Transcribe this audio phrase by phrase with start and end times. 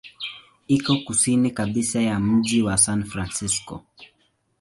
[0.67, 3.83] Iko kusini kabisa ya mji wa San Francisco.